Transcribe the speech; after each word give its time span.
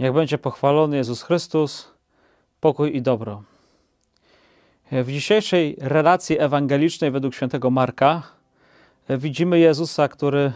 Niech 0.00 0.12
będzie 0.12 0.38
pochwalony 0.38 0.96
Jezus 0.96 1.22
Chrystus, 1.22 1.88
pokój 2.60 2.96
i 2.96 3.02
dobro. 3.02 3.42
W 4.92 5.06
dzisiejszej 5.06 5.76
relacji 5.78 6.38
ewangelicznej 6.38 7.10
według 7.10 7.34
świętego 7.34 7.70
Marka 7.70 8.22
widzimy 9.08 9.58
Jezusa, 9.58 10.08
który 10.08 10.52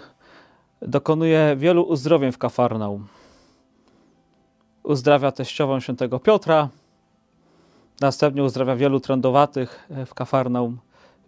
dokonuje 0.82 1.56
wielu 1.56 1.82
uzdrowień 1.82 2.32
w 2.32 2.38
Kafarnaum. 2.38 3.06
Uzdrawia 4.82 5.32
teściową 5.32 5.80
świętego 5.80 6.20
Piotra, 6.20 6.68
następnie 8.00 8.44
uzdrawia 8.44 8.76
wielu 8.76 9.00
trędowatych 9.00 9.88
w 10.06 10.14
Kafarnaum, 10.14 10.78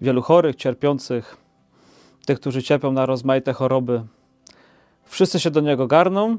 wielu 0.00 0.22
chorych, 0.22 0.56
cierpiących, 0.56 1.36
tych, 2.26 2.40
którzy 2.40 2.62
cierpią 2.62 2.92
na 2.92 3.06
rozmaite 3.06 3.52
choroby. 3.52 4.02
Wszyscy 5.04 5.40
się 5.40 5.50
do 5.50 5.60
Niego 5.60 5.86
garną 5.86 6.38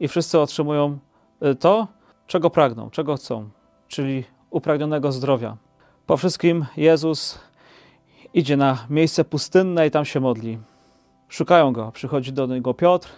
i 0.00 0.08
wszyscy 0.08 0.40
otrzymują 0.40 0.98
y, 1.42 1.54
to, 1.54 1.88
czego 2.26 2.50
pragną, 2.50 2.90
czego 2.90 3.16
chcą, 3.16 3.50
czyli 3.88 4.24
upragnionego 4.50 5.12
zdrowia. 5.12 5.56
Po 6.06 6.16
wszystkim 6.16 6.66
Jezus 6.76 7.38
idzie 8.34 8.56
na 8.56 8.86
miejsce 8.90 9.24
pustynne 9.24 9.86
i 9.86 9.90
tam 9.90 10.04
się 10.04 10.20
modli. 10.20 10.58
Szukają 11.28 11.72
Go. 11.72 11.92
Przychodzi 11.92 12.32
do 12.32 12.46
Niego 12.46 12.74
Piotr 12.74 13.08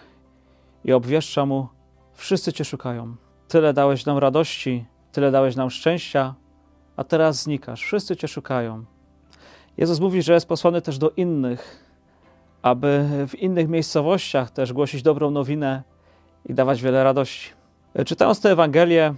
i 0.85 0.93
obwieszcza 0.93 1.45
Mu, 1.45 1.67
wszyscy 2.13 2.53
Cię 2.53 2.65
szukają. 2.65 3.15
Tyle 3.47 3.73
dałeś 3.73 4.05
nam 4.05 4.17
radości, 4.17 4.85
tyle 5.11 5.31
dałeś 5.31 5.55
nam 5.55 5.69
szczęścia, 5.69 6.35
a 6.95 7.03
teraz 7.03 7.43
znikasz. 7.43 7.83
Wszyscy 7.83 8.15
Cię 8.15 8.27
szukają. 8.27 8.85
Jezus 9.77 9.99
mówi, 9.99 10.21
że 10.21 10.33
jest 10.33 10.47
posłany 10.47 10.81
też 10.81 10.97
do 10.97 11.09
innych, 11.09 11.85
aby 12.61 13.05
w 13.27 13.35
innych 13.35 13.69
miejscowościach 13.69 14.51
też 14.51 14.73
głosić 14.73 15.01
dobrą 15.01 15.31
nowinę 15.31 15.83
i 16.45 16.53
dawać 16.53 16.81
wiele 16.81 17.03
radości. 17.03 17.49
Czytając 18.05 18.41
tę 18.41 18.51
Ewangelię, 18.51 19.13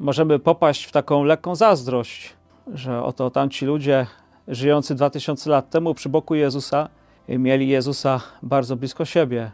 możemy 0.00 0.38
popaść 0.38 0.84
w 0.84 0.92
taką 0.92 1.24
lekką 1.24 1.54
zazdrość, 1.54 2.34
że 2.74 3.02
oto 3.02 3.30
tamci 3.30 3.66
ludzie 3.66 4.06
żyjący 4.48 4.94
2000 4.94 5.50
lat 5.50 5.70
temu 5.70 5.94
przy 5.94 6.08
boku 6.08 6.34
Jezusa 6.34 6.88
mieli 7.28 7.68
Jezusa 7.68 8.20
bardzo 8.42 8.76
blisko 8.76 9.04
siebie, 9.04 9.50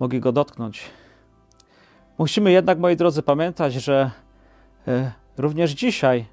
mogli 0.00 0.20
go 0.20 0.32
dotknąć. 0.32 0.82
Musimy 2.18 2.52
jednak, 2.52 2.78
moi 2.78 2.96
drodzy, 2.96 3.22
pamiętać, 3.22 3.74
że 3.74 4.10
e, 4.88 5.12
również 5.36 5.70
dzisiaj 5.70 6.26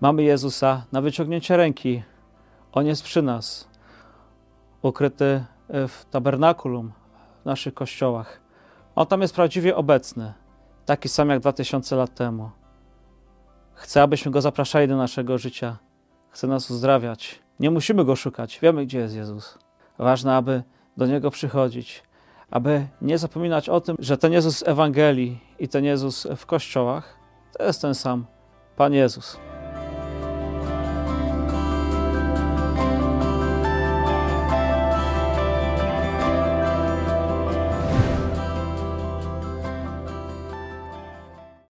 mamy 0.00 0.22
Jezusa 0.22 0.84
na 0.92 1.00
wyciągnięcie 1.00 1.56
ręki. 1.56 2.02
On 2.72 2.86
jest 2.86 3.02
przy 3.02 3.22
nas, 3.22 3.68
ukryty 4.82 5.44
w 5.68 6.04
tabernakulum 6.10 6.92
w 7.42 7.44
naszych 7.44 7.74
kościołach. 7.74 8.47
On 8.98 9.06
tam 9.06 9.22
jest 9.22 9.34
prawdziwie 9.34 9.76
obecny, 9.76 10.32
taki 10.86 11.08
sam 11.08 11.30
jak 11.30 11.40
2000 11.40 11.96
lat 11.96 12.14
temu. 12.14 12.50
Chce, 13.74 14.02
abyśmy 14.02 14.30
go 14.30 14.40
zapraszali 14.40 14.88
do 14.88 14.96
naszego 14.96 15.38
życia. 15.38 15.76
Chce 16.30 16.46
nas 16.46 16.70
uzdrawiać. 16.70 17.40
Nie 17.60 17.70
musimy 17.70 18.04
go 18.04 18.16
szukać. 18.16 18.58
Wiemy, 18.62 18.86
gdzie 18.86 18.98
jest 18.98 19.14
Jezus. 19.14 19.58
Ważne, 19.98 20.36
aby 20.36 20.62
do 20.96 21.06
niego 21.06 21.30
przychodzić, 21.30 22.02
aby 22.50 22.86
nie 23.02 23.18
zapominać 23.18 23.68
o 23.68 23.80
tym, 23.80 23.96
że 23.98 24.18
ten 24.18 24.32
Jezus 24.32 24.58
z 24.58 24.68
Ewangelii 24.68 25.40
i 25.58 25.68
ten 25.68 25.84
Jezus 25.84 26.26
w 26.36 26.46
kościołach 26.46 27.18
to 27.58 27.64
jest 27.64 27.82
ten 27.82 27.94
sam 27.94 28.26
Pan 28.76 28.92
Jezus. 28.92 29.38